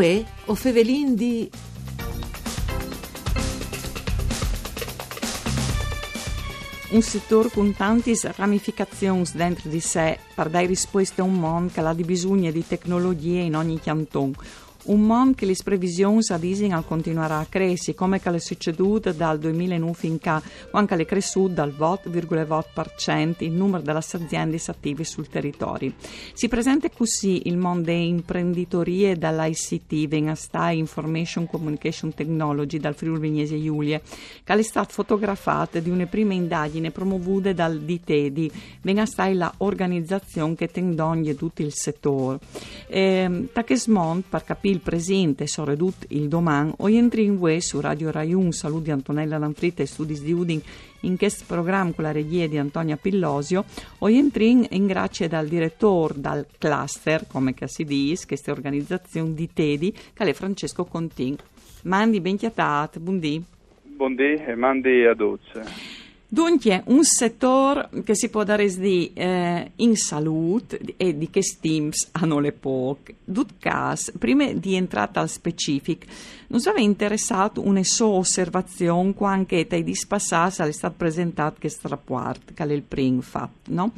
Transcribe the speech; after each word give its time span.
Uè, 0.00 0.24
o 0.46 0.54
fevelin 0.54 1.14
di... 1.14 1.50
Un 6.92 7.02
settore 7.02 7.50
con 7.50 7.74
tante 7.74 8.14
ramificazioni 8.34 9.24
dentro 9.34 9.68
di 9.68 9.80
sé 9.80 10.18
per 10.34 10.48
dare 10.48 10.64
risposte 10.64 11.20
a 11.20 11.24
un 11.24 11.34
mondo 11.34 11.70
che 11.74 11.80
ha 11.80 11.92
bisogno 11.92 12.50
di 12.50 12.66
tecnologie 12.66 13.40
in 13.40 13.54
ogni 13.54 13.78
canton 13.78 14.32
un 14.84 15.02
mondo 15.02 15.34
che 15.36 15.46
le 15.46 15.54
previsioni 15.62 16.20
dicono 16.38 16.82
continuerà 16.82 17.38
a 17.38 17.46
crescere, 17.46 17.96
come 17.96 18.20
è 18.20 18.38
succeduto 18.38 19.12
dal 19.12 19.38
2009 19.38 19.96
in 20.02 20.18
qua, 20.18 20.42
quando 20.70 20.96
è 20.96 21.04
cresciuto 21.04 21.52
dal 21.52 21.74
2,8% 21.76 23.44
il 23.44 23.52
numero 23.52 23.82
delle 23.82 23.98
aziende 23.98 24.60
attive 24.66 25.04
sul 25.04 25.28
territorio. 25.28 25.92
Si 26.32 26.48
presenta 26.48 26.88
così 26.90 27.48
il 27.48 27.56
mondo 27.56 27.86
dell'imprenditoria 27.86 29.10
e 29.10 29.16
dell'ICT, 29.16 30.08
venga 30.08 30.34
sta 30.34 30.70
Information 30.70 31.46
Communication 31.46 32.14
Technology 32.14 32.78
dal 32.78 32.94
Friuli 32.94 33.20
Vignese 33.20 33.60
Giulia, 33.62 34.00
che 34.42 34.52
è 34.52 34.62
stata 34.62 34.90
fotografata 34.90 35.80
di 35.80 35.90
una 35.90 36.06
prima 36.06 36.32
indagine 36.32 36.90
promovuta 36.90 37.52
dal 37.52 37.80
DITEDI, 37.80 38.50
venga 38.82 39.06
sta 39.06 39.28
la 39.32 39.52
organizzazione 39.58 40.54
che 40.54 40.68
tende 40.68 41.34
tutto 41.36 41.62
il 41.62 41.72
settore. 41.72 42.38
Eh, 42.86 43.48
Takesmont, 43.52 44.24
per 44.28 44.44
capire 44.44 44.69
il 44.70 44.80
presente 44.80 45.46
soprattutto 45.46 46.06
il 46.08 46.28
domani, 46.28 46.72
in 46.78 47.36
UE 47.38 47.60
su 47.60 47.80
Radio 47.80 48.10
Rai 48.10 48.32
1, 48.32 48.52
saluti 48.52 48.90
Antonella 48.90 49.38
Lanfritta 49.38 49.82
e 49.82 49.86
Studis 49.86 50.22
di 50.22 50.32
Udin 50.32 50.62
in 51.00 51.16
questo 51.16 51.44
programma 51.46 51.92
con 51.92 52.04
la 52.04 52.12
regia 52.12 52.46
di 52.46 52.58
Antonia 52.58 52.96
Pillosio, 52.96 53.64
oggi 53.98 54.16
entri 54.16 54.66
in, 54.70 54.86
grazie 54.86 55.28
dal 55.28 55.46
direttore 55.46 56.14
dal 56.16 56.46
cluster, 56.58 57.26
come 57.26 57.54
si 57.64 57.84
dice, 57.84 58.26
questa 58.26 58.52
organizzazione 58.52 59.34
di 59.34 59.48
Tedi, 59.52 59.92
che 59.92 60.24
è 60.24 60.32
Francesco 60.32 60.84
Contin. 60.84 61.36
Mandi 61.82 62.20
ben 62.20 62.36
chiatat, 62.36 62.98
buondì. 62.98 63.42
Buondì 63.82 64.34
e 64.34 64.54
mandi 64.54 65.04
a 65.04 65.14
Duce. 65.14 65.99
Dunque, 66.32 66.84
un 66.86 67.02
settore 67.02 67.88
che 68.04 68.14
si 68.14 68.28
può 68.28 68.44
dare 68.44 68.72
di 68.76 69.12
eh, 69.14 69.72
in 69.74 69.96
salute 69.96 70.80
e 70.96 71.18
di 71.18 71.28
che 71.28 71.42
stims 71.42 72.10
hanno 72.12 72.38
le 72.38 72.52
poche. 72.52 73.16
Dutcas, 73.24 74.12
prima 74.16 74.52
di 74.52 74.76
entrare 74.76 75.10
al 75.14 75.28
specifico, 75.28 76.06
non 76.46 76.60
aveva 76.66 76.82
interessato 76.82 77.66
una 77.66 77.82
sua 77.82 78.06
osservazione 78.06 79.12
quando 79.12 79.56
anche 79.56 79.82
di 79.82 79.94
spassare 79.96 80.68
è 80.68 80.72
stato 80.72 80.94
presentato 80.96 81.56
questo 81.58 81.88
rapporto, 81.88 82.52
che 82.54 82.62
è 82.62 82.72
il 82.72 82.82
primo 82.82 83.22
fatto, 83.22 83.72
no? 83.72 83.92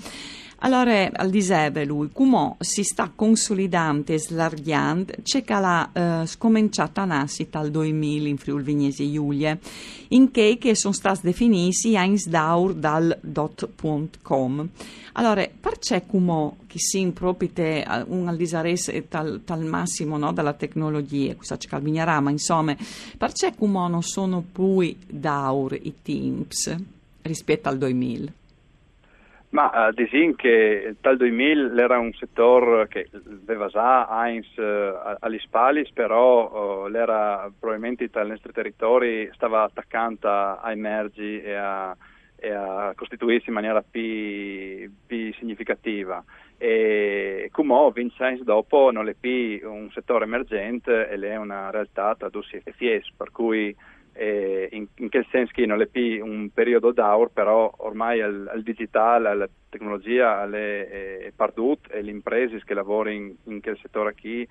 Allora, 0.64 1.10
al 1.12 1.28
diseve 1.28 1.84
lui, 1.84 2.10
come 2.12 2.54
si 2.60 2.84
sta 2.84 3.10
consolidando 3.12 4.12
e 4.12 4.18
slargando, 4.20 5.12
c'è 5.20 5.42
che 5.42 5.52
l'ha 5.54 5.90
eh, 6.22 6.26
scominciata 6.26 7.02
a 7.02 7.04
nascita 7.04 7.58
al 7.58 7.72
2000 7.72 8.28
in 8.28 8.36
Friuli 8.36 8.62
Vignesi 8.62 9.12
Giulia, 9.12 9.58
in 10.08 10.30
che, 10.30 10.58
che 10.60 10.76
sono 10.76 10.94
stati 10.94 11.22
definiti 11.22 11.96
Einsdaur 11.96 12.74
dal 12.74 13.18
dot.com. 13.20 14.68
Allora, 15.14 15.44
perché 15.60 16.04
come 16.06 16.52
che 16.68 16.78
si 16.78 17.00
impropite 17.00 17.84
un 18.06 18.28
al 18.28 18.36
disarese 18.36 19.08
tal, 19.08 19.42
tal 19.44 19.64
massimo 19.64 20.16
no, 20.16 20.32
dalla 20.32 20.52
tecnologia, 20.52 21.34
questa 21.34 21.58
ci 21.58 21.66
calvignerà, 21.66 22.20
ma 22.20 22.30
insomma, 22.30 22.76
perché 23.18 23.52
come 23.58 23.88
non 23.88 24.02
sono 24.02 24.44
più 24.52 24.96
daur 25.08 25.74
i 25.74 25.92
teams 26.02 26.72
rispetto 27.22 27.68
al 27.68 27.78
2000? 27.78 28.32
Ma 29.52 29.88
uh, 29.88 29.92
disin 29.92 30.34
che 30.34 30.96
dal 30.98 31.18
2000 31.18 31.82
era 31.82 31.98
un 31.98 32.14
settore 32.14 32.88
che 32.88 33.10
aveva 33.46 33.66
già 33.66 34.08
Heinz 34.08 34.48
uh, 34.56 35.16
agli 35.20 35.38
spalis, 35.40 35.92
però 35.92 36.84
uh, 36.84 36.88
l'era 36.88 37.50
probabilmente 37.58 38.08
dai 38.10 38.28
nostri 38.28 38.50
territori 38.50 39.28
stava 39.34 39.64
attaccando 39.64 40.30
a 40.30 40.70
emergi 40.70 41.42
e 41.42 41.54
a, 41.54 41.94
e 42.34 42.50
a 42.50 42.94
costituirsi 42.96 43.48
in 43.48 43.54
maniera 43.54 43.82
più, 43.82 44.90
più 45.06 45.34
significativa. 45.34 46.24
E 46.56 47.50
come 47.52 47.90
Vincenzo 47.92 48.44
dopo 48.44 48.90
non 48.90 49.06
è 49.06 49.14
più 49.14 49.60
un 49.70 49.90
settore 49.92 50.24
emergente 50.24 51.10
e 51.10 51.28
è 51.28 51.36
una 51.36 51.68
realtà 51.68 52.14
tradussi 52.14 52.58
e 52.64 52.72
fies, 52.72 53.12
per 53.14 53.30
cui 53.30 53.76
eh, 54.12 54.68
in, 54.72 54.86
in, 54.96 55.08
è 55.82 55.86
più 55.86 56.24
un 56.24 56.50
periodo 56.52 56.92
d'aur, 56.92 57.30
però 57.30 57.72
ormai 57.78 58.20
al, 58.20 58.48
al 58.52 58.62
digitale, 58.62 59.28
alla 59.28 59.48
tecnologia 59.68 60.44
è, 60.44 61.32
perdut 61.34 61.88
e 61.90 62.02
le 62.02 62.10
imprese 62.10 62.62
che 62.64 62.74
lavorano 62.74 63.14
in, 63.16 63.34
in 63.44 63.60
quel 63.60 63.78
settore 63.80 64.14
qui 64.14 64.46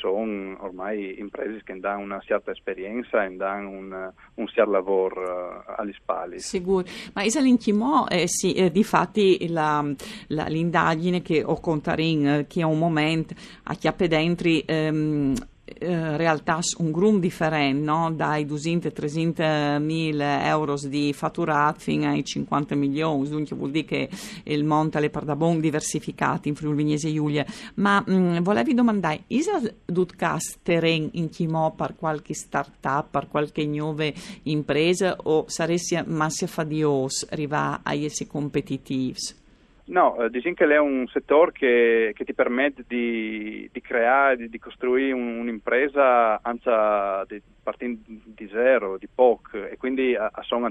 sono 0.00 0.56
ormai 0.64 1.18
imprese 1.20 1.62
che 1.62 1.78
danno 1.78 2.02
una 2.02 2.20
certa 2.20 2.50
esperienza 2.50 3.24
e 3.24 3.36
danno 3.36 3.70
un, 3.70 4.12
un 4.34 4.46
certo 4.48 4.70
lavoro 4.70 5.64
uh, 5.66 5.72
alle 5.76 5.92
spalle. 5.92 6.38
Sicuro, 6.40 6.84
ma 7.14 7.22
Isalin 7.22 7.56
Chimò, 7.56 8.06
eh, 8.08 8.26
sì, 8.26 8.54
eh, 8.54 8.70
di 8.70 8.82
fatti 8.82 9.48
la, 9.48 9.84
la, 10.28 10.46
l'indagine 10.46 11.22
che 11.22 11.44
ho 11.44 11.60
contato 11.60 12.00
in, 12.00 12.26
eh, 12.26 12.46
che 12.48 12.62
a 12.62 12.66
un 12.66 12.78
momento 12.78 13.34
a 13.64 13.74
chiappe 13.74 14.08
dentro 14.08 14.48
ehm, 14.48 15.34
eh, 15.78 16.16
realtà 16.16 16.58
un 16.78 16.90
grum 16.90 17.20
differente, 17.20 17.82
no? 17.82 18.10
dai 18.12 18.44
200-300 18.46 19.80
mila 19.80 20.46
euro 20.46 20.76
di 20.82 21.12
fatturato 21.12 21.80
fino 21.80 22.08
ai 22.08 22.24
50 22.24 22.74
milioni, 22.74 23.28
dunque 23.28 23.56
vuol 23.56 23.70
dire 23.70 23.84
che 23.84 24.08
il 24.44 24.64
monte 24.64 24.98
è 24.98 25.10
per 25.10 25.24
da 25.24 25.36
bon 25.36 25.60
diversificati 25.60 26.48
in 26.48 26.54
Friuli 26.54 26.76
Vignese 26.76 27.12
Giulia. 27.12 27.44
Ma 27.74 28.02
mh, 28.04 28.12
mm, 28.12 28.38
volevi 28.38 28.74
domandare, 28.74 29.24
isa 29.28 29.60
dutcas 29.84 30.58
terren 30.62 31.08
in 31.12 31.28
chimò 31.28 31.72
per 31.72 31.94
qualche 31.96 32.34
start-up, 32.34 33.10
per 33.10 33.28
qualche 33.28 33.64
nuova 33.66 34.10
impresa 34.44 35.16
o 35.24 35.44
saresti 35.48 36.02
massia 36.06 36.46
fadios 36.46 37.26
arrivare 37.30 37.80
a 37.82 37.94
essere 37.94 38.28
competitivi? 38.28 39.46
No, 39.88 40.22
eh, 40.22 40.30
è 40.74 40.78
un 40.78 41.06
settore 41.08 41.52
che, 41.52 42.12
che 42.14 42.24
ti 42.24 42.34
permette 42.34 42.84
di, 42.86 43.68
di 43.72 43.80
creare, 43.80 44.36
di, 44.36 44.48
di, 44.50 44.58
costruire 44.58 45.12
un, 45.12 45.38
un'impresa 45.38 46.40
anzi, 46.42 47.42
partendo 47.62 48.02
di 48.06 48.48
zero, 48.48 48.98
di 48.98 49.08
poco, 49.12 49.64
e 49.64 49.78
quindi 49.78 50.14
a, 50.14 50.28
a 50.30 50.42
sono 50.42 50.70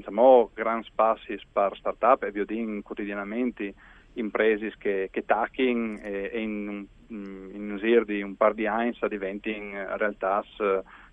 grandi 0.53 0.88
passi 0.94 1.39
per 1.51 1.75
start-up 1.75 2.23
e 2.23 2.31
vedere 2.31 2.81
quotidianamente 2.83 3.73
imprese 4.13 4.73
che, 4.77 5.09
che 5.11 5.25
tacchino 5.25 6.00
e, 6.00 6.29
e 6.33 6.39
in, 6.39 6.85
in, 7.07 7.50
in 7.53 7.72
un 7.72 8.03
di 8.06 8.22
un 8.22 8.35
par 8.35 8.53
di 8.53 8.67
anni 8.67 8.95
diventano 9.09 9.95
realtà 9.97 10.44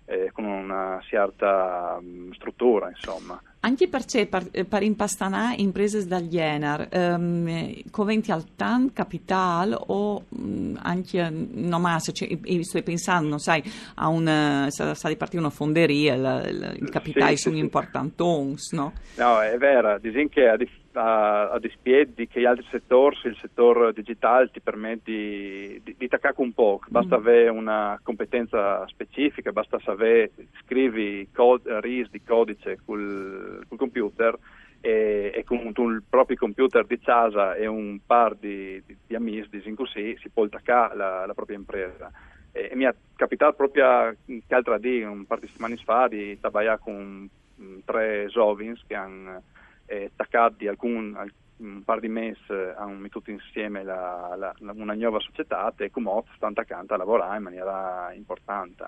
eh, 0.05 0.29
con 0.31 0.45
una 0.45 0.99
certa 1.03 1.99
mh, 1.99 2.33
struttura, 2.33 2.89
insomma. 2.89 3.41
Anche 3.61 3.87
perché 3.87 4.27
per, 4.27 4.47
per 4.67 4.83
impastanare 4.83 5.55
imprese 5.57 6.05
dagli 6.05 6.37
Enar, 6.37 6.87
um, 6.91 7.81
coventi 7.89 8.31
al 8.31 8.53
TAN, 8.55 8.93
capital 8.93 9.75
o 9.87 10.23
um, 10.29 10.77
anche 10.83 11.27
no 11.31 11.79
mas, 11.79 12.11
cioè, 12.13 12.37
sto 12.61 12.83
pensando, 12.83 13.39
sai, 13.39 13.63
a 13.95 14.07
un, 14.07 14.67
sta, 14.69 14.93
sta 14.93 15.07
di 15.07 15.15
partire 15.15 15.41
una 15.41 15.49
fonderia, 15.49 16.13
il, 16.13 16.77
il 16.79 16.89
capitale 16.89 17.37
sì, 17.37 17.43
sono 17.43 17.55
sì, 17.55 17.61
importantons, 17.61 18.71
no? 18.73 18.93
No, 19.15 19.41
è 19.41 19.57
vero, 19.57 19.97
dicono 19.97 20.27
che 20.29 20.47
a, 20.47 20.57
a, 20.95 21.49
a 21.51 21.59
dispiedi 21.59 22.27
che 22.27 22.41
gli 22.41 22.45
altri 22.45 22.65
settori, 22.69 23.17
il 23.23 23.37
settore 23.39 23.93
digitale 23.93 24.49
ti 24.49 24.59
permette 24.59 25.11
di, 25.11 25.81
di, 25.83 25.95
di 25.97 26.07
taccare 26.07 26.35
un 26.37 26.53
po', 26.53 26.79
basta 26.87 27.17
mm. 27.17 27.19
avere 27.19 27.49
una 27.49 27.99
competenza 28.01 28.85
specifica, 28.87 29.51
basta 29.51 29.79
sapere, 29.79 30.31
scrivi 30.63 31.29
code, 31.31 31.79
RIS 31.81 32.09
di 32.09 32.21
codice 32.23 32.79
col 32.85 33.63
col 33.67 33.77
computer 33.77 34.37
e, 34.81 35.31
e, 35.33 35.43
con 35.43 35.73
il 35.91 36.03
proprio 36.07 36.37
computer 36.37 36.85
di 36.85 36.99
casa 36.99 37.55
e 37.55 37.65
un 37.65 37.99
par 38.05 38.35
di, 38.35 38.81
di, 38.85 38.95
di 39.07 39.15
amici, 39.15 39.49
di 39.49 39.73
così, 39.73 40.15
si 40.21 40.29
può 40.29 40.43
attaccare 40.43 40.95
la, 40.95 41.25
la 41.25 41.33
propria 41.33 41.57
impresa. 41.57 42.11
E, 42.51 42.69
e, 42.71 42.75
mi 42.75 42.83
è 42.83 42.93
capitato 43.15 43.55
proprio 43.55 44.15
l'altra 44.47 44.77
di 44.77 45.01
un 45.01 45.25
par 45.25 45.39
di 45.39 45.47
settimane 45.47 45.77
fa 45.77 46.07
di 46.07 46.37
lavorare 46.39 46.79
con 46.79 47.27
mm, 47.61 47.77
tre 47.83 48.27
giovani 48.29 48.73
che 48.85 48.95
hanno 48.95 49.41
eh, 49.85 50.11
attaccato 50.13 50.67
alcun, 50.67 51.15
un 51.57 51.83
par 51.83 51.99
di 51.99 52.09
mesi 52.09 52.39
hanno 52.77 52.95
messo 52.95 53.21
insieme 53.27 53.83
la, 53.83 54.35
la, 54.37 54.53
una 54.73 54.93
nuova 54.93 55.19
società 55.19 55.73
e 55.77 55.89
come 55.89 56.23
stanno 56.35 56.53
accanto 56.55 56.93
a 56.93 56.97
lavorare 56.97 57.37
in 57.37 57.43
maniera 57.43 58.11
importante. 58.13 58.85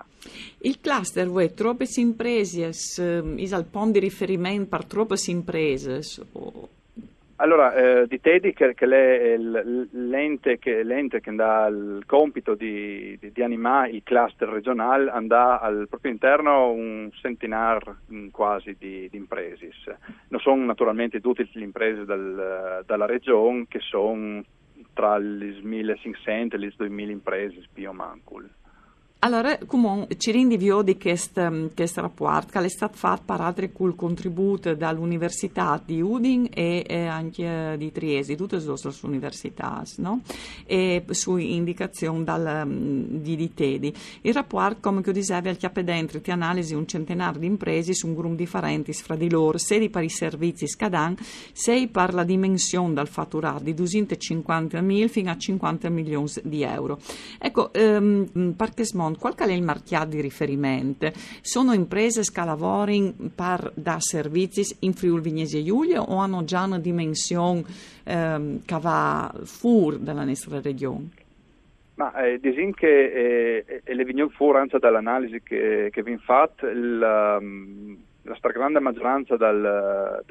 Il 0.58 0.80
cluster, 0.80 1.28
voi, 1.28 1.54
troppe 1.54 1.86
imprese, 1.96 2.66
è 2.66 2.68
il 2.68 3.66
punto 3.70 3.92
di 3.92 4.00
riferimento 4.00 4.68
per 4.68 4.84
troppe 4.84 5.14
imprese? 5.26 6.00
O... 6.32 6.68
Allora, 7.40 7.72
eh, 7.72 8.06
di 8.08 8.20
Teddy, 8.20 8.52
che, 8.52 8.74
è 8.74 9.36
l'ente 9.36 10.58
che, 10.58 10.82
l'ente 10.82 11.20
che 11.20 11.32
dà 11.36 11.68
il 11.68 12.02
compito 12.04 12.56
di, 12.56 13.16
di, 13.20 13.30
di, 13.30 13.42
animare 13.44 13.90
il 13.90 14.02
cluster 14.02 14.48
regionale, 14.48 15.08
andà 15.08 15.60
al 15.60 15.86
proprio 15.88 16.10
interno 16.10 16.70
un 16.70 17.08
centinaio 17.12 17.98
mm, 18.12 18.28
quasi 18.30 18.74
di, 18.76 19.08
di 19.08 19.16
imprese. 19.16 19.70
Non 20.30 20.40
sono 20.40 20.64
naturalmente 20.64 21.20
tutte 21.20 21.48
le 21.52 21.62
imprese 21.62 22.04
del, 22.04 22.82
dalla 22.84 23.06
regione, 23.06 23.66
che 23.68 23.78
sono 23.78 24.42
tra 24.92 25.16
le 25.16 25.60
1500 25.62 26.56
e 26.56 26.58
le 26.58 26.72
2000 26.76 27.12
imprese 27.12 27.62
più 27.72 27.88
o 27.88 27.92
meno. 27.92 28.20
Allora, 29.20 29.58
comunque, 29.66 30.16
ci 30.16 30.30
rinvio 30.30 30.82
di 30.82 30.96
questo, 30.96 31.70
questo 31.74 32.00
rapporto 32.00 32.60
che 32.60 32.64
è 32.64 32.68
stato 32.68 32.96
fatto 32.96 33.22
per 33.26 33.40
altri 33.40 33.72
col 33.72 33.96
contributo 33.96 34.76
dall'Università 34.76 35.82
di 35.84 36.00
Udin 36.00 36.46
e, 36.54 36.84
e 36.86 37.06
anche 37.06 37.74
di 37.78 37.90
Trieste, 37.90 38.36
tutte 38.36 38.58
le 38.58 38.64
nostre 38.64 38.92
università, 39.02 39.82
no? 39.96 40.20
E 40.66 41.04
su 41.10 41.36
indicazione 41.36 42.22
dal, 42.22 42.64
di 42.68 43.34
Ditedi. 43.34 43.92
Il 44.20 44.34
rapporto, 44.34 44.78
come 44.82 45.02
che 45.02 45.10
dicevi, 45.10 45.48
al 45.48 45.56
chiappe 45.56 45.82
dentro 45.82 46.20
di 46.20 46.30
analisi 46.30 46.74
un 46.74 46.86
centenario 46.86 47.40
di 47.40 47.46
imprese 47.46 47.94
su 47.94 48.06
un 48.06 48.14
gruppo 48.14 48.36
differente 48.36 48.92
fra 48.92 49.16
di 49.16 49.28
loro, 49.28 49.58
sei 49.58 49.90
per 49.90 50.04
i 50.04 50.10
servizi 50.10 50.68
scadan, 50.68 51.16
sei 51.52 51.88
per 51.88 52.14
la 52.14 52.22
dimensione 52.22 52.94
dal 52.94 53.08
fatturato 53.08 53.64
di 53.64 53.74
250.000 53.74 55.08
fino 55.08 55.32
a 55.32 55.36
50 55.36 55.88
milioni 55.88 56.30
di 56.44 56.62
euro. 56.62 57.00
Ecco, 57.40 57.72
ehm, 57.72 58.54
perché 58.56 58.84
Mont, 59.08 59.18
qual 59.18 59.34
è 59.34 59.52
il 59.52 59.62
marchiato 59.62 60.08
di 60.08 60.20
riferimento? 60.20 61.10
Sono 61.40 61.72
imprese 61.72 62.22
che 62.22 62.44
lavorano 62.44 63.14
per 63.34 63.72
da 63.74 63.96
servizi 63.98 64.76
in 64.80 64.92
Friuli 64.92 65.22
Vignesi 65.22 65.58
e 65.58 65.64
Giulia 65.64 66.02
o 66.02 66.18
hanno 66.18 66.44
già 66.44 66.64
una 66.64 66.78
dimensione 66.78 67.64
ehm, 68.04 68.64
che 68.64 68.78
va 68.78 69.32
fuori 69.44 70.02
dalla 70.02 70.24
nostra 70.24 70.60
regione? 70.60 71.08
Ma 71.94 72.12
eh, 72.22 72.38
disin 72.38 72.72
che 72.74 73.82
eh, 73.82 73.94
le 73.94 74.04
vignon 74.04 74.30
fuori 74.30 74.68
dall'analisi 74.78 75.42
che, 75.42 75.88
che 75.90 76.02
vi 76.02 76.16
fatta, 76.18 76.72
la, 76.72 77.40
la 78.22 78.34
stragrande 78.36 78.78
maggioranza 78.78 79.36
dal, 79.36 80.22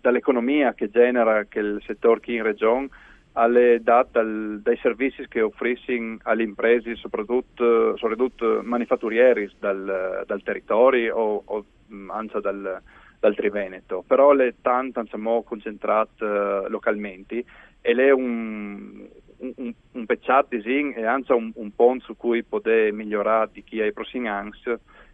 dall'economia 0.00 0.72
che 0.74 0.88
genera 0.88 1.44
che 1.48 1.58
il 1.58 1.82
settore 1.84 2.20
qui 2.20 2.36
in 2.36 2.44
regione 2.44 2.88
alle 3.32 3.80
date 3.82 4.10
dal, 4.12 4.60
dai 4.62 4.76
servizi 4.78 5.26
che 5.28 5.40
offriscono 5.40 6.18
alle 6.22 6.42
imprese, 6.42 6.96
soprattutto, 6.96 7.96
soprattutto 7.96 8.60
manifatturieri 8.62 9.50
dal, 9.58 10.24
dal 10.26 10.42
territorio 10.42 11.16
o, 11.16 11.42
o 11.44 11.64
anzi 12.08 12.40
dal, 12.40 12.80
dal 13.20 13.34
Triveneto, 13.34 14.02
però 14.06 14.32
le 14.32 14.56
tante 14.60 15.02
siamo 15.08 15.42
concentrate 15.42 16.24
uh, 16.24 16.68
localmente 16.68 17.44
e 17.80 17.92
è 17.92 18.10
un, 18.10 19.06
un, 19.36 19.74
un 19.92 20.06
pecciato 20.06 20.56
e 20.56 21.04
anzi 21.04 21.32
un, 21.32 21.50
un 21.54 21.74
ponte 21.74 22.04
su 22.04 22.16
cui 22.16 22.42
poter 22.42 22.92
migliorare 22.92 23.50
di 23.52 23.62
chi 23.62 23.80
ha 23.80 23.86
i 23.86 23.92
prossimi 23.92 24.28
anni 24.28 24.50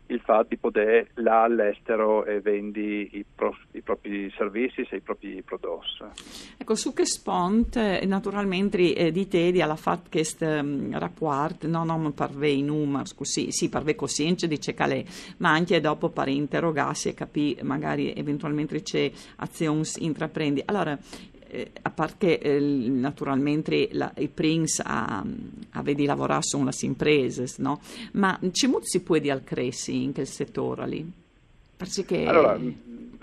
il 0.07 0.21
fatto 0.21 0.49
di 0.51 0.57
poter 0.57 1.09
là 1.15 1.43
all'estero 1.43 2.25
e 2.25 2.41
vendi 2.41 3.09
i, 3.13 3.25
pro, 3.35 3.57
i 3.73 3.83
propri 3.83 4.33
servizi 4.37 4.87
e 4.89 4.97
i 4.97 5.01
propri 5.01 5.43
prodotti. 5.43 5.75
Ecco, 6.57 6.75
su 6.75 6.93
che 6.93 7.05
spont 7.05 7.77
naturalmente 8.05 8.95
eh, 8.95 9.11
di 9.11 9.29
te 9.29 9.51
di 9.51 9.61
alla 9.61 9.77
fatto 9.77 10.09
che 10.09 10.25
um, 10.41 10.99
rapporto 10.99 11.67
no, 11.67 11.85
non 11.85 12.15
parve 12.15 12.51
i 12.51 12.63
numeri, 12.63 13.09
sì, 13.21 13.49
sì, 13.51 13.69
parve 13.69 13.95
coscienza 13.95 14.47
dice 14.47 14.75
che 14.75 15.05
ma 15.39 15.51
anche 15.51 15.81
dopo 15.81 16.11
per 16.11 16.29
interrogarsi 16.29 17.09
e 17.09 17.15
capire 17.15 17.63
magari 17.63 18.13
eventualmente 18.15 18.83
c'è 18.83 19.11
azioni 19.37 19.83
intraprendi. 19.99 20.63
Allora, 20.67 20.99
eh, 21.57 21.71
a 21.83 21.91
parte 21.91 22.39
eh, 22.39 22.61
naturalmente 22.61 23.89
la, 23.93 24.13
i 24.19 24.29
Prince 24.29 24.83
a, 24.85 25.25
a 25.71 25.83
vedi 25.83 26.05
lavorare 26.05 26.43
su 26.43 26.63
le 26.63 26.71
imprese, 26.83 27.47
no? 27.59 27.81
ma 28.13 28.39
c'è 28.51 28.67
molto 28.67 28.87
si 28.87 29.03
può 29.03 29.17
dire 29.17 29.33
al 29.33 29.45
Cressi 29.45 30.03
in 30.03 30.13
quel 30.13 30.27
settore 30.27 30.87
lì? 30.87 31.11
Perché... 31.77 32.27
Allora, 32.27 32.59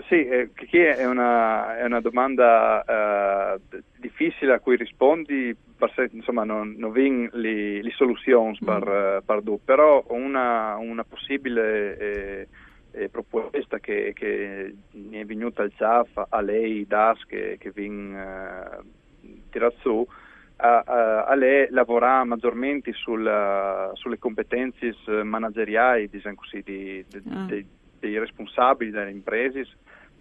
sì, 0.08 0.26
eh, 0.26 0.50
è 0.96 1.06
una, 1.06 1.78
è 1.78 1.84
una 1.84 2.00
domanda 2.00 3.54
eh, 3.54 3.60
difficile 3.98 4.54
a 4.54 4.60
cui 4.60 4.76
rispondi, 4.76 5.56
perché 5.76 6.10
insomma 6.12 6.44
non, 6.44 6.74
non 6.76 6.92
vin 6.92 7.28
le, 7.32 7.82
le 7.82 7.90
soluzioni 7.90 8.58
mm. 8.62 8.66
per, 8.66 9.22
per 9.24 9.42
du, 9.42 9.60
però 9.64 10.04
una, 10.08 10.76
una 10.76 11.04
possibile 11.04 11.98
eh, 11.98 12.48
eh, 12.94 13.08
proposta 13.08 13.78
che, 13.78 14.12
che 14.14 14.74
ne 14.90 15.20
è 15.20 15.24
venuta 15.24 15.62
al 15.62 15.72
CIAF 15.74 16.26
a 16.28 16.40
lei, 16.40 16.86
DAS, 16.86 17.24
che, 17.26 17.56
che 17.58 17.70
vin 17.70 18.14
uh, 18.14 19.28
tirato 19.50 19.76
su, 19.80 20.06
a, 20.56 20.78
a, 20.86 21.24
a, 21.24 21.34
lei 21.34 21.66
lavora 21.70 22.22
maggiormente 22.24 22.92
sul, 22.92 23.90
sulle 23.94 24.18
competenze 24.18 24.94
manageriali 25.24 26.08
diciamo 26.08 26.36
così, 26.36 26.62
di, 26.62 27.04
di, 27.08 27.22
ah. 27.30 27.44
di, 27.46 27.66
dei 27.98 28.18
responsabili 28.18 28.92
delle 28.92 29.10
imprese 29.10 29.66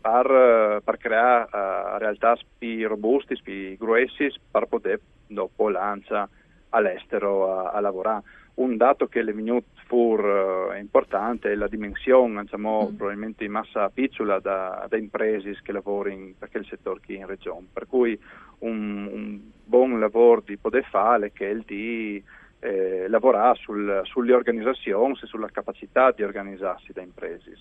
per, 0.02 0.82
per 0.84 0.98
creare 0.98 1.44
uh, 1.52 1.98
realtà 2.00 2.38
più 2.58 2.88
robuste, 2.88 3.38
più 3.42 3.78
grossi 3.78 4.32
per 4.50 4.66
poter 4.66 5.00
dopo 5.28 5.70
lanciare 5.70 6.30
all'estero 6.74 7.52
a, 7.52 7.72
a 7.72 7.80
lavorare. 7.80 8.24
Un 8.56 8.78
dato 8.78 9.08
che 9.08 9.24
le 9.24 9.34
minute 9.34 9.66
fur 9.88 10.24
uh, 10.24 10.78
importante 10.78 11.52
è 11.52 11.56
la 11.56 11.68
dimensione, 11.68 12.42
diciamo, 12.42 12.90
mm. 12.92 12.96
probabilmente 12.96 13.44
in 13.44 13.52
massa 13.52 13.90
piccola 13.90 14.40
da, 14.40 14.86
da 14.88 14.98
imprese 14.98 15.58
che 15.64 15.72
lavorano 15.72 16.34
per 16.38 16.50
il 16.54 16.66
settore 16.66 17.00
qui 17.04 17.16
in 17.16 17.26
regione, 17.26 17.68
per 17.72 17.88
cui 17.88 18.20
un, 18.60 19.10
un 19.12 19.40
buon 19.64 20.00
lavoro 20.00 20.42
di 20.46 20.58
poter 20.58 20.84
fare 20.86 21.32
che 21.32 21.48
è 21.48 21.52
il 21.52 21.64
di 21.66 22.24
eh, 22.60 23.08
lavorare 23.08 23.58
sul, 23.58 24.02
sulle 24.04 24.34
organizzazioni 24.34 25.18
e 25.22 25.26
sulla 25.26 25.50
capacità 25.50 26.12
di 26.12 26.24
organizzarsi 26.24 26.94
da 26.94 27.02
imprese 27.02 27.58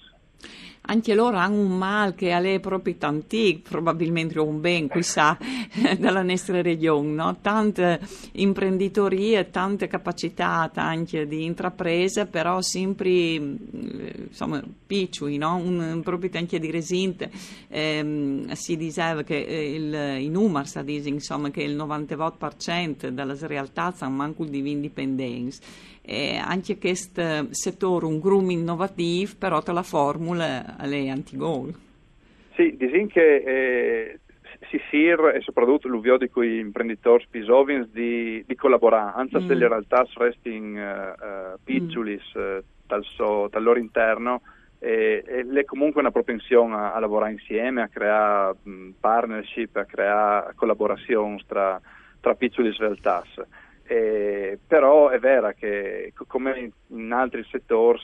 anche 0.84 1.14
loro 1.14 1.36
hanno 1.36 1.60
un 1.60 1.78
mal 1.78 2.14
che 2.14 2.36
è 2.36 2.60
proprio 2.60 2.94
tanti, 2.96 3.60
probabilmente 3.62 4.38
un 4.40 4.60
ben, 4.60 4.88
chissà, 4.88 5.38
dalla 5.98 6.22
nostra 6.22 6.60
regione, 6.60 7.12
no? 7.12 7.38
tante 7.40 8.00
imprenditorie, 8.32 9.50
tante 9.50 9.86
capacità 9.86 10.70
anche 10.74 11.26
di 11.26 11.44
intrapresa, 11.44 12.26
però 12.26 12.60
sempre 12.62 13.10
insomma, 13.10 14.62
piccoli, 14.86 15.36
no? 15.36 15.56
un, 15.56 16.00
proprio 16.02 16.30
anche 16.34 16.58
di 16.58 16.70
resinte. 16.70 17.30
Eh, 17.68 18.46
si 18.52 18.76
diceva 18.76 19.22
che 19.22 19.44
eh, 19.44 19.74
il, 19.74 20.22
i 20.22 20.28
numeri, 20.28 21.08
insomma, 21.08 21.50
che 21.50 21.62
il 21.62 21.76
98% 21.76 23.08
delle 23.08 23.36
realtà 23.46 23.92
sono 23.96 24.10
manco 24.10 24.44
di 24.44 24.68
indipendenza 24.68 25.90
eh, 26.02 26.36
anche 26.36 26.78
questo 26.78 27.46
settore 27.50 28.06
un 28.06 28.18
groom 28.18 28.50
innovativo, 28.50 29.32
però 29.38 29.62
tra 29.62 29.72
la 29.72 29.82
formula 29.82 30.76
è 30.76 31.08
anti-goal. 31.08 31.74
Sì, 32.54 32.76
diciamo 32.76 33.06
che 33.06 33.36
eh, 33.36 34.20
si 34.68 34.80
sir 34.90 35.32
e 35.34 35.40
soprattutto 35.40 35.88
l'uvio 35.88 36.16
di 36.16 36.28
quei 36.28 36.58
imprenditori 36.58 37.22
spisovins 37.24 37.88
di, 37.90 38.42
di 38.46 38.54
collaborare, 38.54 39.12
anche 39.16 39.40
mm. 39.40 39.46
se 39.46 39.54
le 39.54 39.68
realtà 39.68 40.06
restano 40.14 40.56
uh, 40.56 41.54
uh, 41.54 41.58
piccoli 41.62 42.14
mm. 42.14 42.40
uh, 42.40 42.62
dal, 42.86 43.04
so, 43.04 43.48
dal, 43.48 43.62
loro 43.62 43.78
interno, 43.78 44.42
e, 44.78 45.22
e 45.26 45.60
è 45.60 45.64
comunque 45.64 46.00
una 46.00 46.10
propensione 46.10 46.74
a, 46.74 46.92
a, 46.92 46.98
lavorare 46.98 47.32
insieme, 47.32 47.82
a 47.82 47.88
creare 47.88 48.56
mh, 48.62 48.88
partnership, 48.98 49.76
a 49.76 49.84
creare 49.84 50.52
collaborazioni 50.54 51.42
tra, 51.46 51.80
tra 52.20 52.34
piccoli 52.34 52.74
realtà. 52.76 53.22
Eh, 53.92 54.58
però 54.66 55.10
è 55.10 55.18
vero 55.18 55.52
che 55.54 56.14
come 56.26 56.72
in 56.86 57.12
altri 57.12 57.44
settori 57.50 57.98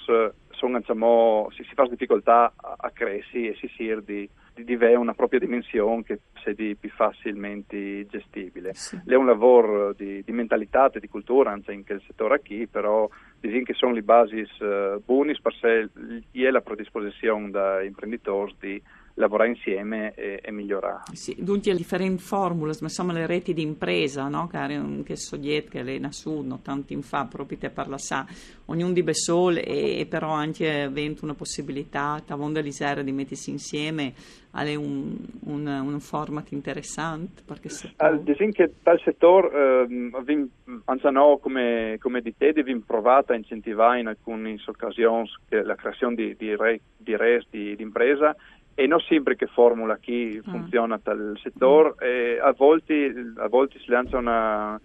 sono, 0.51 0.79
diciamo, 0.81 1.49
si, 1.53 1.65
si, 1.65 1.73
fa 1.73 1.87
difficoltà 1.87 2.53
a, 2.55 2.75
a 2.77 2.91
crescere 2.91 3.53
e 3.53 3.55
si 3.55 3.69
sir 3.75 4.03
di, 4.03 4.29
di, 4.53 4.75
avere 4.75 4.97
una 4.97 5.15
propria 5.15 5.41
dimensione 5.41 6.03
che 6.03 6.21
sia 6.43 6.53
di 6.53 6.77
più 6.79 6.91
facilmente 6.91 8.05
gestibile. 8.05 8.75
Sì. 8.75 9.01
È 9.07 9.15
un 9.15 9.25
lavoro 9.25 9.95
di, 9.95 10.23
di, 10.23 10.33
mentalità 10.33 10.91
e 10.91 11.01
di 11.01 11.09
cultura 11.09 11.53
anche 11.53 11.73
in 11.73 11.87
quel 11.87 12.03
settore 12.07 12.43
qui, 12.43 12.67
però 12.67 13.09
diciamo 13.41 13.63
che 13.63 13.73
sono 13.73 13.93
le 13.95 14.03
basi 14.03 14.47
uh, 14.59 15.03
buone 15.03 15.39
per 15.41 15.55
se 15.55 15.89
è 16.33 16.51
la 16.51 16.61
predisposizione 16.61 17.49
da 17.49 17.83
imprenditori 17.83 18.55
di 18.61 18.83
lavorare 19.19 19.51
insieme 19.51 20.13
e, 20.15 20.41
e 20.43 20.51
migliorare. 20.51 21.03
Sì, 21.13 21.37
dunque 21.39 21.75
differenti 21.75 22.23
formule, 22.23 22.73
ma 22.81 22.87
insomma 22.87 23.13
le 23.13 23.27
reti 23.27 23.53
di 23.53 23.63
impresa, 23.63 24.29
no? 24.29 24.47
che, 24.47 25.03
che 25.05 25.17
Soviet, 25.17 25.69
che 25.69 25.83
le 25.83 26.01
Sud, 26.11 26.47
no? 26.47 26.61
tanti 26.63 26.95
in 26.95 27.03
fa, 27.03 27.27
proprio 27.27 27.59
te 27.59 27.71
parla 27.71 27.99
sa, 27.99 28.27
ognuno 28.67 28.93
di 28.93 29.03
Bessol 29.03 29.59
e, 29.59 30.01
e 30.01 30.07
però 30.09 30.31
anche 30.31 30.83
avendo 30.83 31.21
una 31.23 31.35
possibilità, 31.35 32.23
tavonda 32.25 32.61
l'isera 32.61 33.03
di 33.03 33.13
mettersi 33.13 33.51
insieme, 33.51 34.15
è 34.51 34.75
un, 34.75 35.17
un, 35.45 35.67
un, 35.67 36.01
format 36.01 36.51
interessante. 36.53 37.43
Perché 37.45 37.69
se 37.69 37.93
può... 37.95 38.13
Diciamo 38.17 38.51
che 38.51 38.73
dal 38.83 39.01
settore, 39.05 39.87
eh, 39.87 40.49
anzi 40.87 41.11
no, 41.11 41.39
come, 41.39 41.97
come 42.01 42.21
di 42.21 42.35
te, 42.37 42.49
abbiamo 42.49 42.83
provato 42.85 43.33
a 43.33 43.37
incentivare 43.37 44.01
in 44.01 44.07
alcune 44.07 44.57
occasioni 44.65 45.29
la 45.49 45.75
creazione 45.75 46.15
di, 46.15 46.37
di, 46.37 46.57
re, 46.57 46.81
di 46.97 47.17
res 47.17 47.47
di, 47.51 47.77
di 47.77 47.83
impresa 47.83 48.35
e 48.79 48.87
non 48.87 49.01
sempre 49.01 49.35
che 49.35 49.47
formula 49.47 49.97
chi 49.97 50.39
mm. 50.39 50.51
funziona 50.53 51.01
dal 51.03 51.37
settore 51.43 51.95
mm. 52.01 52.45
a, 52.45 52.53
volte, 52.57 53.13
a 53.39 53.49
volte 53.49 53.81
si 53.81 53.91
lancia 53.91 54.19
una, 54.19 54.81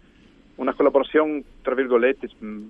una 0.56 0.74
collaborazione 0.74 1.44
tra 1.62 1.76
virgolette 1.76 2.28
mm, 2.44 2.70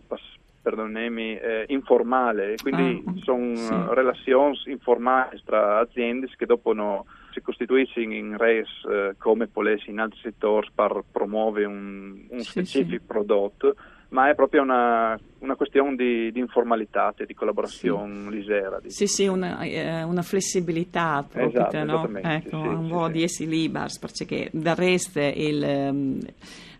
perdonemi, 0.61 1.37
eh, 1.37 1.63
informale, 1.69 2.55
quindi 2.61 3.01
ah, 3.05 3.13
sono 3.23 3.55
sì. 3.55 3.73
relazioni 3.91 4.59
informali 4.65 5.41
tra 5.45 5.79
aziende 5.79 6.29
che 6.35 6.45
dopo 6.45 6.73
no, 6.73 7.05
si 7.31 7.39
costituiscono 7.39 8.13
in 8.13 8.37
res 8.37 8.67
eh, 8.89 9.15
come 9.17 9.47
polesi 9.47 9.91
in 9.91 9.99
altri 9.99 10.19
settori 10.23 10.67
per 10.75 11.05
promuovere 11.09 11.67
un, 11.67 12.25
un 12.29 12.39
sì, 12.39 12.49
specifico 12.49 13.01
sì. 13.01 13.07
prodotto 13.07 13.75
ma 14.13 14.29
è 14.29 14.35
proprio 14.35 14.61
una, 14.61 15.19
una 15.39 15.55
questione 15.55 15.95
di, 15.95 16.31
di, 16.31 16.39
informalità, 16.39 17.13
di 17.25 17.33
collaborazione 17.33 18.25
sì. 18.25 18.29
lisera. 18.29 18.79
Di... 18.79 18.91
Sì, 18.91 19.07
sì, 19.07 19.25
una, 19.25 19.59
eh, 19.61 20.03
una 20.03 20.21
flessibilità 20.21 21.25
proprio, 21.27 21.67
esatto, 21.67 21.83
no? 21.83 22.19
Ecco, 22.21 22.49
sì, 22.49 22.55
un 22.67 22.85
sì, 22.85 22.91
po' 22.91 23.09
di 23.09 23.23
essi 23.23 23.47
libers, 23.47 23.99
perché 23.99 24.49
del 24.53 24.75
resto 24.75 25.19
il... 25.19 25.89
Um, 25.91 26.19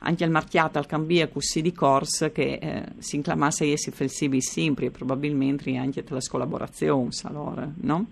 anche 0.03 0.23
al 0.23 0.29
marchiato 0.29 0.77
al 0.77 0.85
cambia 0.85 1.27
così 1.27 1.61
di 1.61 1.71
corso 1.71 2.31
che 2.31 2.59
eh, 2.61 2.83
si 2.99 3.15
inclamasse 3.15 3.71
essi 3.71 3.91
flessibili 3.91 4.41
sempre 4.41 4.91
probabilmente 4.91 5.75
anche 5.75 6.03
tra 6.03 6.15
le 6.15 6.21
collaborazioni 6.27 7.09
allora, 7.23 7.69
no? 7.81 8.07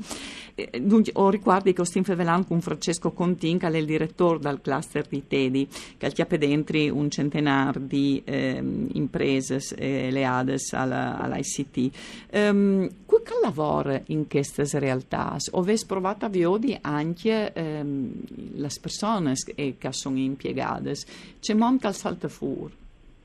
Eh, 0.55 0.81
dunque, 0.81 1.11
ho 1.15 1.29
riguardo 1.29 1.71
che 1.71 1.85
sto 1.85 2.03
fevelando 2.03 2.47
con 2.47 2.61
Francesco 2.61 3.11
Contin 3.11 3.57
che 3.57 3.67
è 3.67 3.77
il 3.77 3.85
direttore 3.85 4.39
del 4.39 4.59
cluster 4.61 5.05
di 5.07 5.27
Tedi 5.27 5.67
che 5.97 6.05
ha 6.05 6.09
chiappe 6.09 6.37
dentro 6.37 6.79
un 6.93 7.09
centenar 7.09 7.79
di 7.79 8.21
eh, 8.25 8.61
imprese 8.93 9.59
eh, 9.75 10.09
leades 10.11 10.73
all'ICT 10.73 11.89
um, 12.33 12.89
che 13.21 13.33
lavora 13.41 13.99
in 14.07 14.27
queste 14.27 14.67
realtà? 14.79 15.35
Avete 15.53 15.85
provato 15.85 16.25
a 16.25 16.29
vedere 16.29 16.79
anche 16.81 17.53
ehm, 17.53 18.11
le 18.55 18.69
persone 18.81 19.33
che 19.45 19.91
sono 19.91 20.17
impiegate? 20.17 20.93
C'è 21.39 21.53
molto 21.53 21.87
al 21.87 21.95
fuori? 22.29 22.79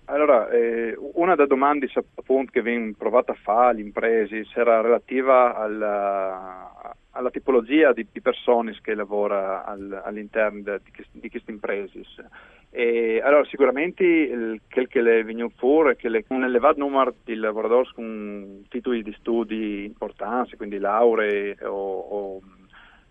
Allora, 0.08 0.48
eh, 0.50 0.96
una 1.14 1.34
delle 1.34 1.48
domande 1.48 1.88
appunto, 2.14 2.52
che 2.52 2.62
viene 2.62 2.94
provata 2.96 3.32
a 3.32 3.38
fare 3.40 3.70
alle 3.70 3.80
imprese 3.80 4.46
era 4.54 4.80
relativa 4.80 5.56
alla, 5.56 6.94
alla 7.10 7.30
tipologia 7.30 7.92
di, 7.92 8.06
di, 8.12 8.20
persone 8.20 8.78
che 8.82 8.94
lavora 8.94 9.64
al, 9.64 10.02
all'interno 10.04 10.60
di, 10.60 11.04
di 11.10 11.28
queste 11.28 11.50
imprese. 11.50 12.02
E 12.78 13.22
allora 13.24 13.42
sicuramente 13.46 14.60
quel 14.70 14.86
che 14.86 15.00
è 15.00 15.24
venuto 15.24 15.54
fuori 15.56 15.94
è 15.94 15.96
che 15.96 16.10
le, 16.10 16.26
un 16.28 16.44
elevato 16.44 16.78
numero 16.78 17.14
di 17.24 17.34
lavoratori 17.34 17.88
con 17.94 18.66
titoli 18.68 19.02
di 19.02 19.16
studi 19.18 19.86
importanti, 19.86 20.56
quindi 20.56 20.76
lauree 20.76 21.56
o, 21.64 21.70
o 21.70 22.42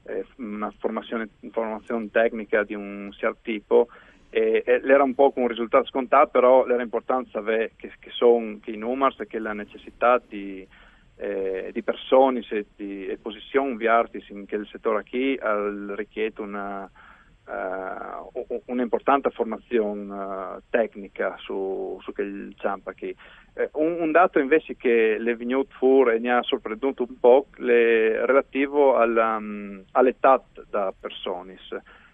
eh, 0.03 0.23
una 0.35 0.71
formazione, 0.77 1.29
formazione, 1.49 2.11
tecnica 2.11 2.63
di 2.63 2.75
un 2.75 3.09
certo 3.11 3.39
tipo, 3.41 3.87
e, 4.29 4.61
e 4.63 4.81
era 4.85 5.01
un 5.01 5.15
po' 5.15 5.33
un 5.33 5.47
risultato 5.47 5.87
scontato, 5.87 6.29
però 6.29 6.63
l'era 6.67 6.83
importanza 6.83 7.41
che, 7.41 7.71
che 7.75 8.09
sono 8.11 8.59
che 8.61 8.69
i 8.69 8.77
numeri 8.77 9.15
e 9.17 9.25
che 9.25 9.39
la 9.39 9.53
necessità 9.53 10.21
di, 10.27 10.63
eh, 11.15 11.71
di 11.73 11.81
persone 11.81 12.45
e 12.51 12.67
di 12.75 13.07
e 13.07 13.17
posizioni 13.17 13.83
in 14.27 14.45
quel 14.45 14.67
settore 14.67 15.03
qui 15.09 15.39
richiede 15.95 16.39
una 16.39 16.87
uh, 17.47 18.61
un'importante 18.65 19.29
formazione 19.29 20.13
uh, 20.13 20.61
tecnica 20.69 21.35
su, 21.37 21.99
su 22.01 22.13
quel 22.13 22.53
campo 22.57 22.91
qui. 22.97 23.15
Uh, 23.53 23.83
un, 23.83 24.01
un, 24.01 24.11
dato 24.11 24.39
invece 24.39 24.75
che 24.75 25.17
le 25.19 25.35
fuori 25.69 26.15
e 26.15 26.19
mi 26.19 26.29
ha 26.29 26.41
sorpreso 26.41 26.93
un 26.97 27.19
po' 27.19 27.47
è 27.57 28.25
relativo 28.25 28.97
alla, 28.97 29.35
um, 29.37 29.83
all'età 29.91 30.43
da 30.69 30.93
persone. 30.97 31.57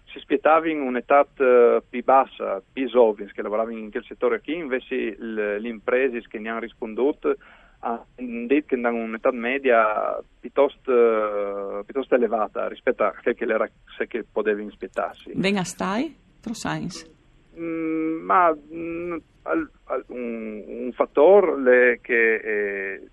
Si 0.04 0.18
aspettava 0.18 0.68
in 0.68 0.82
un'età 0.82 1.26
più 1.34 2.04
bassa, 2.04 2.62
più 2.70 2.86
giovani 2.86 3.30
che 3.32 3.40
lavoravano 3.40 3.78
in 3.78 3.90
quel 3.90 4.04
settore 4.04 4.42
qui, 4.42 4.56
invece 4.56 5.16
le 5.18 5.68
imprese 5.68 6.20
che 6.28 6.38
ne 6.38 6.50
hanno 6.50 6.60
risponduto 6.60 7.36
ha 7.84 8.04
detto 8.14 8.76
che 8.76 8.86
hanno 8.86 9.02
un'età 9.02 9.32
media 9.32 10.22
piuttosto, 10.38 11.82
piuttosto, 11.84 12.14
elevata 12.14 12.68
rispetto 12.68 13.02
a 13.02 13.12
quel 13.20 13.34
che, 13.34 13.44
era, 13.44 13.68
che 14.06 14.24
poteva 14.30 14.62
aspettarsi. 14.64 15.32
Venga 15.34 15.64
stai, 15.64 16.16
pro 16.40 16.54
science? 16.54 17.10
Mm, 17.58 18.22
ma 18.24 18.54
mm, 18.54 19.16
al, 19.42 19.70
al, 19.84 20.04
un, 20.08 20.62
un, 20.66 20.92
fattore 20.92 21.98
che 22.00 22.34
eh, 22.34 23.08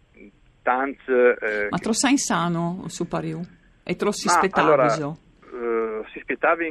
tanti... 0.62 1.12
Eh, 1.12 1.68
ma 1.70 1.78
tro 1.80 1.94
science 1.94 2.26
sano 2.26 2.84
superiore? 2.88 3.58
E 3.84 3.96
tro 3.96 4.12
si 4.12 4.28
aspettava? 4.28 4.68
Allora, 4.68 4.96
uh, 5.08 6.06
si 6.12 6.20
aspettava 6.20 6.64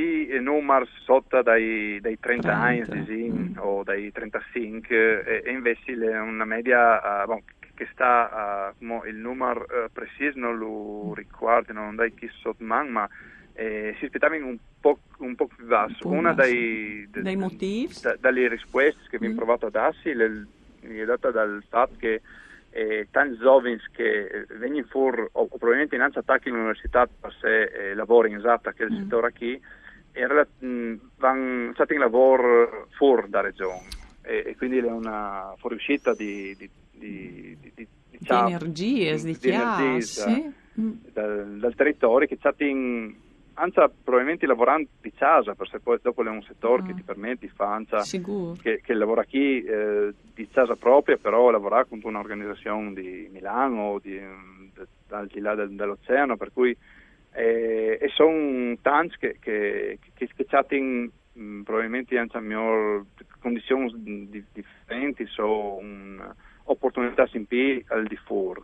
in 0.00 0.34
i 0.34 0.40
numeri 0.40 0.86
sotto 1.04 1.42
dai, 1.42 1.98
dai 2.00 2.18
30, 2.18 2.48
30 2.48 2.56
anni 2.56 3.30
mm. 3.30 3.58
o 3.58 3.82
dai 3.82 4.10
35 4.10 5.24
e, 5.24 5.42
e 5.44 5.50
invece 5.50 5.92
una 5.92 6.44
media 6.44 7.22
uh, 7.22 7.26
bon, 7.26 7.42
che 7.74 7.88
sta 7.92 8.74
uh, 8.78 9.06
il 9.06 9.16
numero 9.16 9.60
uh, 9.62 9.90
preciso 9.92 10.38
non 10.38 10.58
lo 10.58 11.08
mm. 11.08 11.12
ricordo 11.14 11.72
non 11.72 11.96
dai 11.96 12.12
chi 12.14 12.28
sotto 12.40 12.64
man 12.64 12.88
ma 12.88 13.08
eh, 13.54 13.94
si 13.98 14.06
aspettava 14.06 14.36
un 14.36 14.56
po', 14.80 15.00
un 15.18 15.34
po' 15.34 15.46
più 15.46 15.66
basso 15.66 16.08
un 16.08 16.18
una 16.18 16.32
dai, 16.32 17.06
dai 17.10 17.36
motivi 17.36 17.92
da, 18.00 18.16
dalle 18.18 18.48
risposte 18.48 19.00
che 19.08 19.16
mm. 19.16 19.16
abbiamo 19.16 19.34
provato 19.34 19.66
a 19.66 19.70
darsi 19.70 20.14
le, 20.14 20.46
è 20.80 21.04
data 21.04 21.30
dal 21.30 21.62
fatto 21.68 21.94
che 21.98 22.22
eh, 22.70 23.08
tanti 23.10 23.36
giovani 23.38 23.78
che 23.92 24.46
vengono 24.58 24.86
fuori 24.88 25.22
o, 25.22 25.28
o 25.32 25.46
probabilmente 25.48 25.96
innanzi 25.96 26.18
attacchi 26.18 26.48
all'università 26.48 27.06
per 27.06 27.34
se 27.40 27.62
eh, 27.64 27.94
lavorano 27.94 28.34
in 28.34 28.38
esatta 28.38 28.72
che 28.72 28.84
è 28.84 28.86
il 28.86 28.92
mm. 28.92 28.96
settore 28.98 29.32
qui 29.32 29.60
vanno 31.16 31.72
stati 31.74 31.94
in 31.94 32.00
lavoro 32.00 32.88
fuori 32.90 33.28
da 33.28 33.40
regione 33.40 33.88
e, 34.22 34.44
e, 34.46 34.56
quindi 34.56 34.78
è 34.78 34.90
una 34.90 35.54
fuoriuscita 35.56 36.14
di, 36.14 36.54
di, 36.56 36.70
di, 36.92 37.56
di, 37.60 37.72
di, 37.74 37.88
diciamo, 38.10 38.48
di 38.48 38.52
energie, 38.54 39.16
di, 39.16 39.38
di 39.38 39.48
energie 39.48 40.00
sì. 40.02 40.52
dal, 41.12 41.58
dal, 41.58 41.74
territorio 41.74 42.28
che 42.28 42.36
stati 42.36 42.68
in 42.68 43.14
anzi 43.54 43.80
probabilmente 44.02 44.46
lavorando 44.46 44.88
di 45.00 45.12
casa 45.12 45.54
perché 45.54 45.80
poi 45.80 45.98
dopo 46.00 46.24
è 46.24 46.28
un 46.28 46.42
settore 46.42 46.82
ah. 46.82 46.86
che 46.86 46.94
ti 46.94 47.02
permette 47.02 47.46
di 47.46 47.52
fare 47.54 47.84
che, 48.62 48.80
che, 48.82 48.94
lavora 48.94 49.24
qui 49.24 49.62
eh, 49.62 50.14
di 50.34 50.48
casa 50.48 50.76
propria 50.76 51.16
però 51.16 51.50
lavora 51.50 51.84
con 51.84 52.00
un'organizzazione 52.02 52.94
di 52.94 53.28
Milano 53.30 53.82
o 53.82 53.98
di, 53.98 54.18
al 55.08 55.26
di 55.26 55.40
là 55.40 55.54
del, 55.54 55.70
dell'oceano 55.70 56.36
per 56.36 56.52
cui 56.52 56.76
e, 57.32 57.98
e 58.00 58.08
sono 58.14 58.76
tanti 58.82 59.16
che, 59.18 59.36
che, 59.40 59.98
che 60.14 60.46
chatten 60.46 61.10
mm, 61.38 61.62
probabilmente 61.62 62.18
anche 62.18 62.36
a 62.36 62.40
miglior 62.40 63.04
condizioni 63.40 64.28
differenti, 64.52 65.26
sono 65.26 66.34
opportunità 66.64 67.28
in 67.32 67.46
al 67.88 68.06
di 68.06 68.16
fuori. 68.16 68.62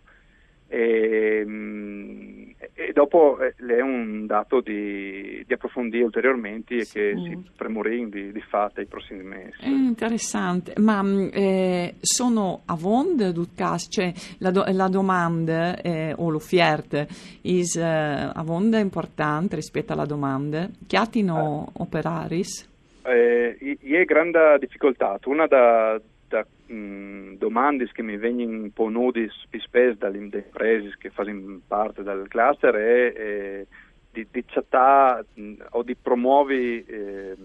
E, 0.69 1.45
mm, 1.47 2.51
e, 2.75 2.93
dopo 2.93 3.39
eh, 3.39 3.55
è 3.55 3.81
un 3.81 4.27
dato 4.27 4.61
di, 4.61 5.43
di 5.47 5.53
approfondire 5.53 6.05
ulteriormente 6.05 6.75
e 6.75 6.87
che 6.91 7.13
sì. 7.15 7.23
si 7.23 7.51
premurin 7.57 8.09
di, 8.09 8.33
di 8.33 8.41
fatto 8.41 8.81
ai 8.81 8.87
prossimi 8.87 9.23
mesi. 9.23 9.61
È 9.61 9.69
interessante, 9.69 10.73
ma 10.79 11.03
mm, 11.03 11.29
eh, 11.33 11.95
sono 12.01 12.63
a 12.67 12.75
vond 12.75 13.31
del 13.31 13.49
caso, 13.55 13.89
cioè 13.91 14.13
la, 14.39 14.51
do, 14.51 14.65
la 14.73 14.89
domanda 14.89 15.81
eh, 15.81 16.15
o 16.17 16.31
l'offerta 16.31 16.99
è 16.99 17.07
eh, 17.43 17.81
a 17.83 18.43
vond 18.45 18.75
importante 18.75 19.57
rispetto 19.57 19.93
alla 19.93 20.07
domanda? 20.07 20.69
Chi 20.87 20.97
hanno 20.97 21.67
eh. 21.69 21.83
operaris? 21.83 22.75
Eh, 23.05 23.57
è 23.57 24.05
grande 24.05 24.59
difficoltà, 24.59 25.19
una 25.27 25.47
da 25.47 26.01
mh, 26.67 27.37
domande 27.37 27.91
che 27.93 28.03
mi 28.03 28.17
vengono 28.17 28.69
ponute 28.73 29.29
spesso 29.59 29.97
dalle 29.99 30.19
imprese 30.19 30.97
che 30.99 31.11
fanno 31.11 31.61
parte 31.67 32.03
del 32.03 32.29
cluster 32.29 32.75
è, 32.75 33.13
è 33.13 33.67
di, 34.13 34.27
di 34.31 34.45
chattare 34.47 35.27
o 35.71 35.83
di 35.83 35.95
promuovere 35.95 37.37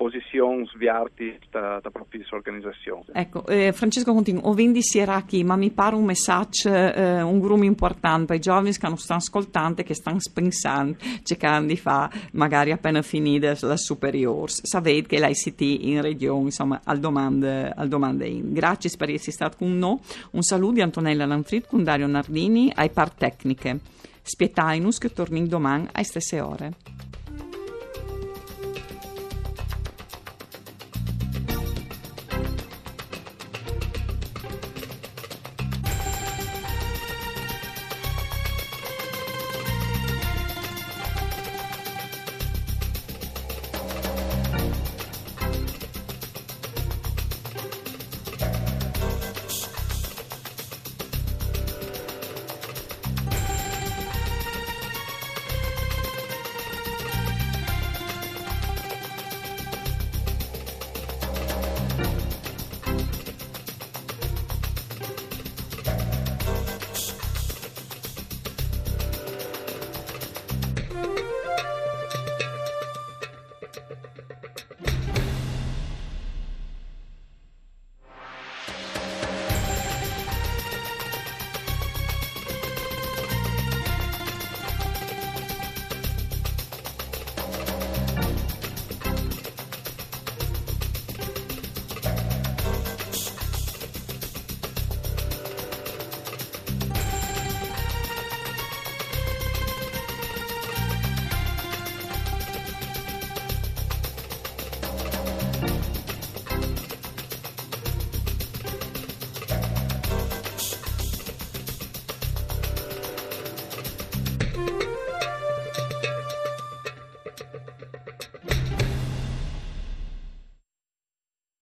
posizioni 0.00 0.66
sviarti 0.72 1.38
da, 1.50 1.78
da 1.82 1.90
proprie 1.90 2.24
organizzazioni. 2.30 3.04
Ecco, 3.12 3.46
eh, 3.46 3.70
Francesco 3.74 4.14
Contino, 4.14 4.40
o 4.44 4.54
vendi 4.54 4.80
Sieracchi, 4.82 5.44
ma 5.44 5.56
mi 5.56 5.68
pare 5.68 5.94
un 5.94 6.04
messaggio, 6.04 6.72
eh, 6.72 7.20
un 7.20 7.38
grumo 7.38 7.64
importante 7.64 8.24
per 8.24 8.36
i 8.36 8.40
giovani 8.40 8.72
che 8.72 8.88
non 8.88 8.96
stanno 8.96 9.20
ascoltando, 9.20 9.82
che 9.82 9.92
stanno 9.92 10.18
pensando, 10.32 10.96
cercando 11.22 11.66
di 11.66 11.76
fare 11.76 12.16
magari 12.32 12.72
appena 12.72 13.02
finita 13.02 13.54
la 13.60 13.76
superiore. 13.76 14.50
Sapete 14.62 15.06
che 15.06 15.20
l'ICT 15.20 15.60
in 15.60 16.00
regione, 16.00 16.44
insomma, 16.44 16.80
al 16.82 16.98
domande, 16.98 17.68
al 17.68 17.88
domande 17.88 18.26
in. 18.26 18.54
Grazie 18.54 18.88
per 18.96 19.10
essere 19.10 19.32
stato 19.32 19.58
con 19.58 19.76
noi. 19.76 19.98
Un 20.30 20.42
saluto 20.42 20.72
di 20.72 20.80
Antonella 20.80 21.26
Lanfrid 21.26 21.66
con 21.66 21.84
Dario 21.84 22.06
Nardini 22.06 22.72
ai 22.74 22.88
par 22.88 23.10
tecniche. 23.10 23.78
Spietainus 24.22 24.96
che 24.96 25.12
torni 25.12 25.46
domani 25.46 25.88
alle 25.92 26.04
stesse 26.04 26.40
ore. 26.40 27.09